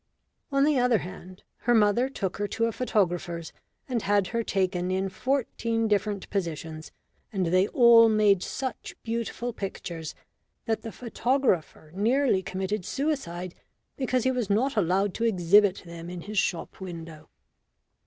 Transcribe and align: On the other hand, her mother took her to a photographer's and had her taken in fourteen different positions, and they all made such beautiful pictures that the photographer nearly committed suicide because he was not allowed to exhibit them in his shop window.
On 0.51 0.63
the 0.63 0.79
other 0.79 0.97
hand, 0.97 1.43
her 1.67 1.75
mother 1.75 2.09
took 2.09 2.37
her 2.37 2.47
to 2.47 2.65
a 2.65 2.71
photographer's 2.71 3.53
and 3.87 4.01
had 4.01 4.25
her 4.29 4.43
taken 4.43 4.89
in 4.89 5.09
fourteen 5.09 5.87
different 5.87 6.27
positions, 6.31 6.91
and 7.31 7.45
they 7.45 7.67
all 7.67 8.09
made 8.09 8.41
such 8.41 8.95
beautiful 9.03 9.53
pictures 9.53 10.15
that 10.65 10.81
the 10.81 10.91
photographer 10.91 11.91
nearly 11.93 12.41
committed 12.41 12.83
suicide 12.83 13.53
because 13.95 14.23
he 14.23 14.31
was 14.31 14.49
not 14.49 14.75
allowed 14.75 15.13
to 15.13 15.23
exhibit 15.23 15.83
them 15.85 16.09
in 16.09 16.21
his 16.21 16.39
shop 16.39 16.81
window. 16.81 17.29